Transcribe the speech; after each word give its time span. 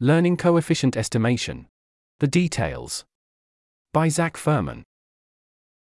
Learning 0.00 0.36
Coefficient 0.36 0.96
Estimation. 0.96 1.66
The 2.20 2.28
Details. 2.28 3.04
By 3.92 4.08
Zach 4.08 4.36
Furman. 4.36 4.84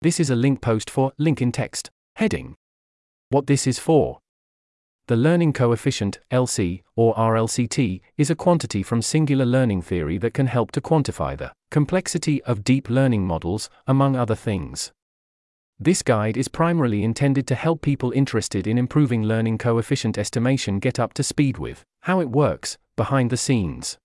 This 0.00 0.18
is 0.18 0.30
a 0.30 0.34
link 0.34 0.62
post 0.62 0.88
for 0.88 1.12
Link 1.18 1.42
in 1.42 1.52
Text. 1.52 1.90
Heading. 2.14 2.56
What 3.28 3.46
this 3.46 3.66
is 3.66 3.78
for. 3.78 4.20
The 5.08 5.16
learning 5.16 5.52
coefficient, 5.52 6.18
LC, 6.30 6.82
or 6.94 7.14
RLCT, 7.14 8.00
is 8.16 8.30
a 8.30 8.34
quantity 8.34 8.82
from 8.82 9.02
singular 9.02 9.44
learning 9.44 9.82
theory 9.82 10.16
that 10.16 10.32
can 10.32 10.46
help 10.46 10.72
to 10.72 10.80
quantify 10.80 11.36
the 11.36 11.52
complexity 11.70 12.42
of 12.44 12.64
deep 12.64 12.88
learning 12.88 13.26
models, 13.26 13.68
among 13.86 14.16
other 14.16 14.34
things. 14.34 14.92
This 15.78 16.02
guide 16.02 16.38
is 16.38 16.48
primarily 16.48 17.04
intended 17.04 17.46
to 17.48 17.54
help 17.54 17.82
people 17.82 18.12
interested 18.12 18.66
in 18.66 18.78
improving 18.78 19.24
learning 19.24 19.58
coefficient 19.58 20.16
estimation 20.16 20.78
get 20.78 20.98
up 20.98 21.12
to 21.12 21.22
speed 21.22 21.58
with 21.58 21.84
how 22.00 22.20
it 22.20 22.30
works 22.30 22.78
behind 22.96 23.28
the 23.28 23.36
scenes. 23.36 23.98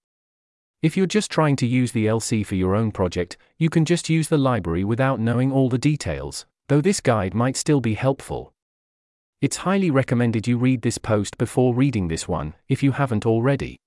If 0.81 0.97
you're 0.97 1.05
just 1.05 1.29
trying 1.29 1.57
to 1.57 1.67
use 1.67 1.91
the 1.91 2.07
LC 2.07 2.43
for 2.43 2.55
your 2.55 2.75
own 2.75 2.91
project, 2.91 3.37
you 3.59 3.69
can 3.69 3.85
just 3.85 4.09
use 4.09 4.29
the 4.29 4.39
library 4.39 4.83
without 4.83 5.19
knowing 5.19 5.51
all 5.51 5.69
the 5.69 5.77
details, 5.77 6.47
though 6.69 6.81
this 6.81 6.99
guide 6.99 7.35
might 7.35 7.55
still 7.55 7.81
be 7.81 7.93
helpful. 7.93 8.51
It's 9.41 9.57
highly 9.57 9.91
recommended 9.91 10.47
you 10.47 10.57
read 10.57 10.81
this 10.81 10.97
post 10.97 11.37
before 11.37 11.75
reading 11.75 12.07
this 12.07 12.27
one, 12.27 12.55
if 12.67 12.81
you 12.81 12.93
haven't 12.93 13.27
already. 13.27 13.77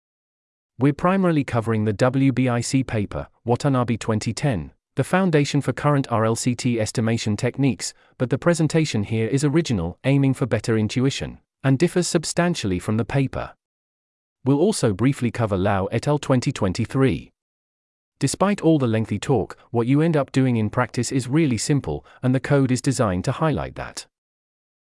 We're 0.78 0.92
primarily 0.92 1.42
covering 1.42 1.84
the 1.84 1.92
WBIC 1.95 2.87
paper, 2.87 3.26
Watanabe 3.45 3.96
2010, 3.96 4.70
the 4.95 5.02
foundation 5.02 5.60
for 5.60 5.73
current 5.73 6.06
RLCT 6.10 6.79
estimation 6.79 7.37
techniques, 7.37 7.92
but 8.18 8.30
the 8.30 8.38
presentation 8.38 9.02
here 9.02 9.26
is 9.26 9.42
original, 9.42 9.98
aiming 10.04 10.34
for 10.34 10.46
better 10.46 10.79
intuition, 10.79 11.40
and 11.65 11.76
differs 11.76 12.06
substantially 12.06 12.79
from 12.79 12.98
the 12.98 13.04
paper. 13.04 13.52
We'll 14.44 14.58
also 14.58 14.92
briefly 14.92 15.30
cover 15.30 15.56
Lau 15.56 15.86
et 15.86 16.06
al. 16.06 16.18
2023. 16.18 17.30
Despite 18.18 18.60
all 18.60 18.78
the 18.78 18.86
lengthy 18.86 19.18
talk, 19.18 19.56
what 19.70 19.86
you 19.86 20.00
end 20.00 20.16
up 20.16 20.32
doing 20.32 20.56
in 20.56 20.70
practice 20.70 21.10
is 21.10 21.28
really 21.28 21.59
simple, 21.59 22.04
and 22.23 22.34
the 22.34 22.40
code 22.40 22.70
is 22.70 22.80
designed 22.80 23.24
to 23.24 23.32
highlight 23.32 23.74
that. 23.74 24.06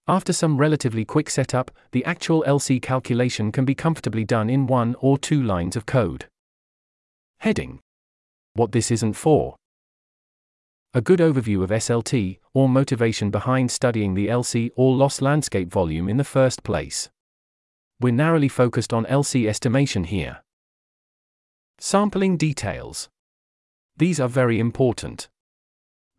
After 0.07 0.33
some 0.33 0.57
relatively 0.57 1.03
quick 1.03 1.29
setup, 1.29 1.71
the 1.91 2.05
actual 2.05 2.43
LC 2.47 2.81
calculation 2.81 3.51
can 3.51 3.65
be 3.65 3.73
comfortably 3.73 4.23
done 4.23 4.49
in 4.49 4.67
one 4.67 4.95
or 4.99 5.17
two 5.17 5.41
lines 5.41 5.75
of 5.75 5.85
code. 5.85 6.27
Heading 7.39 7.79
What 8.53 8.71
this 8.71 8.91
isn't 8.91 9.13
for. 9.13 9.55
A 10.93 11.01
good 11.01 11.19
overview 11.19 11.63
of 11.63 11.71
SLT, 11.71 12.39
or 12.53 12.69
motivation 12.69 13.31
behind 13.31 13.71
studying 13.71 14.13
the 14.13 14.27
LC 14.27 14.69
or 14.75 14.95
loss 14.95 15.21
landscape 15.21 15.69
volume 15.69 16.07
in 16.07 16.17
the 16.17 16.23
first 16.23 16.63
place. 16.63 17.09
We're 18.01 18.13
narrowly 18.13 18.49
focused 18.49 18.91
on 18.91 19.05
LC 19.05 19.47
estimation 19.47 20.03
here. 20.03 20.43
Sampling 21.79 22.37
details. 22.37 23.09
These 23.97 24.19
are 24.19 24.27
very 24.27 24.59
important. 24.59 25.29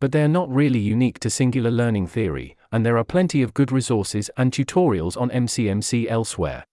But 0.01 0.13
they 0.13 0.23
are 0.23 0.29
not 0.29 0.51
really 0.51 0.79
unique 0.79 1.19
to 1.21 1.31
singular 1.31 1.71
learning 1.71 2.07
theory, 2.07 2.57
and 2.71 2.85
there 2.85 2.99
are 2.99 3.05
plenty 3.05 3.43
of 3.43 3.55
good 3.55 3.73
resources 3.73 4.31
and 4.37 4.53
tutorials 4.53 5.21
on 5.21 5.31
MCMC 5.31 6.07
elsewhere. 6.11 6.65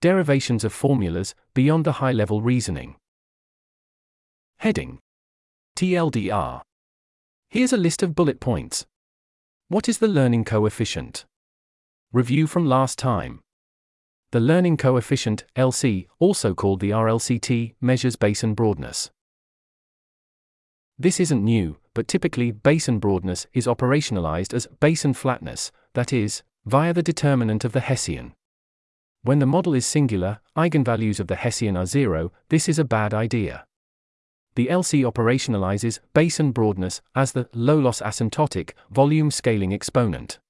Derivations 0.00 0.64
of 0.64 0.72
formulas, 0.72 1.34
beyond 1.54 1.84
the 1.84 1.92
high 1.92 2.12
level 2.12 2.42
reasoning. 2.42 2.96
Heading 4.58 4.98
TLDR. 5.76 6.62
Here's 7.50 7.72
a 7.72 7.76
list 7.76 8.02
of 8.02 8.14
bullet 8.14 8.40
points. 8.40 8.86
What 9.68 9.88
is 9.88 9.98
the 9.98 10.08
learning 10.08 10.44
coefficient? 10.44 11.24
Review 12.12 12.46
from 12.46 12.66
last 12.66 12.98
time. 12.98 13.40
The 14.34 14.40
learning 14.40 14.78
coefficient, 14.78 15.44
LC, 15.54 16.08
also 16.18 16.54
called 16.54 16.80
the 16.80 16.90
RLCT, 16.90 17.76
measures 17.80 18.16
basin 18.16 18.54
broadness. 18.54 19.12
This 20.98 21.20
isn't 21.20 21.44
new, 21.44 21.76
but 21.94 22.08
typically 22.08 22.50
basin 22.50 22.98
broadness 22.98 23.46
is 23.52 23.68
operationalized 23.68 24.52
as 24.52 24.66
basin 24.80 25.14
flatness, 25.14 25.70
that 25.92 26.12
is, 26.12 26.42
via 26.66 26.92
the 26.92 27.00
determinant 27.00 27.64
of 27.64 27.70
the 27.70 27.78
Hessian. 27.78 28.32
When 29.22 29.38
the 29.38 29.46
model 29.46 29.72
is 29.72 29.86
singular, 29.86 30.40
eigenvalues 30.58 31.20
of 31.20 31.28
the 31.28 31.36
Hessian 31.36 31.76
are 31.76 31.86
zero, 31.86 32.32
this 32.48 32.68
is 32.68 32.80
a 32.80 32.84
bad 32.84 33.14
idea. 33.14 33.64
The 34.56 34.66
LC 34.66 35.08
operationalizes 35.08 36.00
basin 36.12 36.50
broadness 36.50 37.02
as 37.14 37.30
the 37.30 37.48
low 37.54 37.78
loss 37.78 38.00
asymptotic 38.00 38.72
volume 38.90 39.30
scaling 39.30 39.72
exponent. 39.72 40.40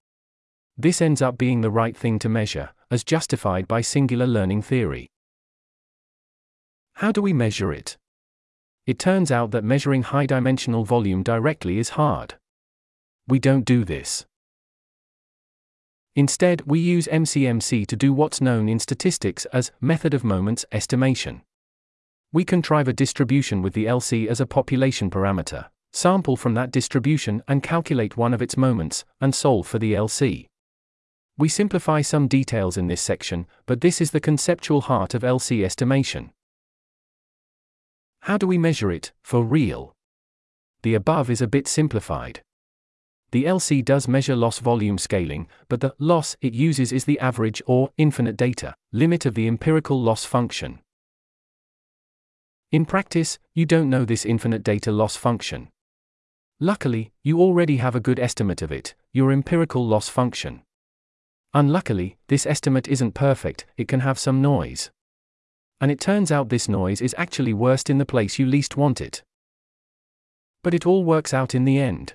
This 0.76 1.00
ends 1.00 1.22
up 1.22 1.38
being 1.38 1.60
the 1.60 1.70
right 1.70 1.96
thing 1.96 2.18
to 2.18 2.28
measure, 2.28 2.70
as 2.90 3.04
justified 3.04 3.68
by 3.68 3.80
singular 3.80 4.26
learning 4.26 4.62
theory. 4.62 5.08
How 6.94 7.12
do 7.12 7.22
we 7.22 7.32
measure 7.32 7.72
it? 7.72 7.96
It 8.86 8.98
turns 8.98 9.30
out 9.30 9.50
that 9.52 9.64
measuring 9.64 10.02
high 10.02 10.26
dimensional 10.26 10.84
volume 10.84 11.22
directly 11.22 11.78
is 11.78 11.90
hard. 11.90 12.34
We 13.26 13.38
don't 13.38 13.64
do 13.64 13.84
this. 13.84 14.26
Instead, 16.16 16.62
we 16.66 16.78
use 16.78 17.08
MCMC 17.10 17.86
to 17.86 17.96
do 17.96 18.12
what's 18.12 18.40
known 18.40 18.68
in 18.68 18.78
statistics 18.78 19.46
as 19.46 19.72
method 19.80 20.14
of 20.14 20.22
moments 20.22 20.64
estimation. 20.70 21.42
We 22.32 22.44
contrive 22.44 22.88
a 22.88 22.92
distribution 22.92 23.62
with 23.62 23.74
the 23.74 23.86
LC 23.86 24.26
as 24.26 24.40
a 24.40 24.46
population 24.46 25.10
parameter, 25.10 25.66
sample 25.92 26.36
from 26.36 26.54
that 26.54 26.70
distribution 26.70 27.42
and 27.48 27.62
calculate 27.62 28.16
one 28.16 28.34
of 28.34 28.42
its 28.42 28.56
moments, 28.56 29.04
and 29.20 29.34
solve 29.34 29.66
for 29.66 29.78
the 29.78 29.94
LC. 29.94 30.46
We 31.36 31.48
simplify 31.48 32.00
some 32.00 32.28
details 32.28 32.76
in 32.76 32.86
this 32.86 33.00
section, 33.00 33.46
but 33.66 33.80
this 33.80 34.00
is 34.00 34.12
the 34.12 34.20
conceptual 34.20 34.82
heart 34.82 35.14
of 35.14 35.22
LC 35.22 35.64
estimation. 35.64 36.30
How 38.20 38.38
do 38.38 38.46
we 38.46 38.56
measure 38.56 38.92
it, 38.92 39.12
for 39.22 39.42
real? 39.42 39.94
The 40.82 40.94
above 40.94 41.30
is 41.30 41.42
a 41.42 41.48
bit 41.48 41.66
simplified. 41.66 42.42
The 43.32 43.46
LC 43.46 43.84
does 43.84 44.06
measure 44.06 44.36
loss 44.36 44.60
volume 44.60 44.96
scaling, 44.96 45.48
but 45.68 45.80
the 45.80 45.94
loss 45.98 46.36
it 46.40 46.54
uses 46.54 46.92
is 46.92 47.04
the 47.04 47.18
average 47.18 47.60
or 47.66 47.90
infinite 47.96 48.36
data 48.36 48.76
limit 48.92 49.26
of 49.26 49.34
the 49.34 49.48
empirical 49.48 50.00
loss 50.00 50.24
function. 50.24 50.78
In 52.70 52.84
practice, 52.84 53.40
you 53.54 53.66
don't 53.66 53.90
know 53.90 54.04
this 54.04 54.24
infinite 54.24 54.62
data 54.62 54.92
loss 54.92 55.16
function. 55.16 55.68
Luckily, 56.60 57.10
you 57.24 57.40
already 57.40 57.78
have 57.78 57.96
a 57.96 58.00
good 58.00 58.20
estimate 58.20 58.62
of 58.62 58.70
it, 58.70 58.94
your 59.12 59.32
empirical 59.32 59.84
loss 59.84 60.08
function. 60.08 60.62
Unluckily, 61.56 62.16
this 62.26 62.46
estimate 62.46 62.88
isn't 62.88 63.12
perfect, 63.12 63.64
it 63.76 63.86
can 63.86 64.00
have 64.00 64.18
some 64.18 64.42
noise. 64.42 64.90
And 65.80 65.88
it 65.88 66.00
turns 66.00 66.32
out 66.32 66.48
this 66.48 66.68
noise 66.68 67.00
is 67.00 67.14
actually 67.16 67.52
worst 67.52 67.88
in 67.88 67.98
the 67.98 68.04
place 68.04 68.40
you 68.40 68.46
least 68.46 68.76
want 68.76 69.00
it. 69.00 69.22
But 70.64 70.74
it 70.74 70.84
all 70.84 71.04
works 71.04 71.32
out 71.32 71.54
in 71.54 71.64
the 71.64 71.78
end. 71.78 72.14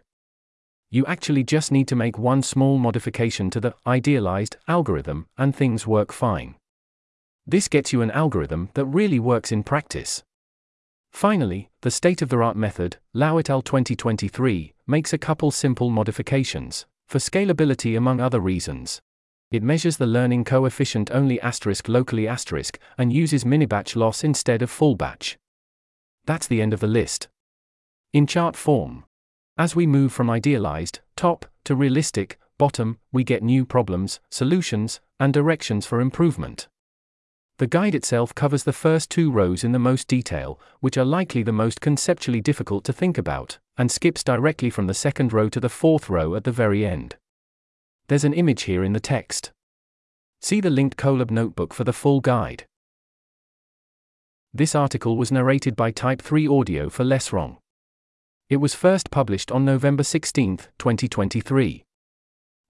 You 0.91 1.05
actually 1.05 1.45
just 1.45 1.71
need 1.71 1.87
to 1.87 1.95
make 1.95 2.17
one 2.17 2.41
small 2.41 2.77
modification 2.77 3.49
to 3.51 3.61
the 3.61 3.75
idealized 3.87 4.57
algorithm, 4.67 5.27
and 5.37 5.55
things 5.55 5.87
work 5.87 6.11
fine. 6.11 6.55
This 7.47 7.69
gets 7.69 7.93
you 7.93 8.01
an 8.01 8.11
algorithm 8.11 8.69
that 8.73 8.85
really 8.85 9.19
works 9.19 9.53
in 9.53 9.63
practice. 9.63 10.21
Finally, 11.13 11.69
the 11.81 11.91
state 11.91 12.21
of 12.21 12.29
the 12.29 12.37
art 12.37 12.57
method, 12.57 12.97
Lau 13.13 13.37
et 13.37 13.49
al. 13.49 13.61
2023, 13.61 14.73
makes 14.85 15.13
a 15.13 15.17
couple 15.17 15.51
simple 15.51 15.89
modifications, 15.89 16.85
for 17.07 17.19
scalability 17.19 17.97
among 17.97 18.19
other 18.19 18.39
reasons. 18.39 19.01
It 19.51 19.63
measures 19.63 19.97
the 19.97 20.05
learning 20.05 20.43
coefficient 20.43 21.09
only 21.11 21.41
asterisk 21.41 21.89
locally 21.89 22.27
asterisk 22.27 22.77
and 22.97 23.11
uses 23.11 23.43
minibatch 23.43 23.95
loss 23.95 24.23
instead 24.23 24.61
of 24.61 24.69
full 24.69 24.95
batch. 24.95 25.37
That's 26.25 26.45
the 26.45 26.61
end 26.61 26.71
of 26.71 26.81
the 26.81 26.87
list. 26.87 27.27
In 28.13 28.27
chart 28.27 28.55
form, 28.55 29.05
as 29.57 29.75
we 29.75 29.87
move 29.87 30.13
from 30.13 30.29
idealized, 30.29 30.99
top, 31.15 31.45
to 31.65 31.75
realistic, 31.75 32.37
bottom, 32.59 32.99
we 33.11 33.23
get 33.23 33.41
new 33.41 33.65
problems, 33.65 34.19
solutions, 34.29 35.01
and 35.19 35.33
directions 35.33 35.85
for 35.85 35.99
improvement. 35.99 36.67
The 37.57 37.67
guide 37.67 37.95
itself 37.95 38.33
covers 38.33 38.63
the 38.63 38.71
first 38.71 39.09
two 39.09 39.29
rows 39.31 39.65
in 39.65 39.73
the 39.73 39.79
most 39.79 40.07
detail, 40.07 40.59
which 40.79 40.97
are 40.97 41.03
likely 41.03 41.43
the 41.43 41.51
most 41.51 41.81
conceptually 41.81 42.39
difficult 42.39 42.85
to 42.85 42.93
think 42.93 43.17
about, 43.17 43.57
and 43.77 43.91
skips 43.91 44.23
directly 44.23 44.69
from 44.69 44.87
the 44.87 44.93
second 44.93 45.33
row 45.33 45.49
to 45.49 45.59
the 45.59 45.67
fourth 45.67 46.09
row 46.09 46.35
at 46.35 46.45
the 46.45 46.51
very 46.53 46.85
end. 46.85 47.17
There's 48.09 48.23
an 48.23 48.33
image 48.33 48.63
here 48.63 48.83
in 48.83 48.93
the 48.93 48.99
text. 48.99 49.51
See 50.41 50.59
the 50.61 50.71
linked 50.71 50.97
Colab 50.97 51.29
notebook 51.29 51.75
for 51.75 51.83
the 51.83 51.93
full 51.93 52.21
guide. 52.21 52.65
This 54.51 54.73
article 54.73 55.15
was 55.15 55.31
narrated 55.31 55.75
by 55.75 55.91
Type 55.91 56.19
3 56.19 56.47
Audio 56.47 56.89
for 56.89 57.03
Less 57.03 57.31
Wrong. 57.31 57.57
It 58.49 58.57
was 58.57 58.73
first 58.73 59.11
published 59.11 59.51
on 59.51 59.63
November 59.63 60.01
16, 60.01 60.57
2023. 60.79 61.83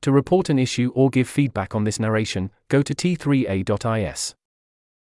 To 0.01 0.12
report 0.12 0.50
an 0.50 0.59
issue 0.59 0.91
or 0.94 1.09
give 1.09 1.30
feedback 1.30 1.74
on 1.74 1.85
this 1.85 2.01
narration, 2.01 2.51
go 2.68 2.81
to 2.81 2.94
t3a.is. 2.94 4.35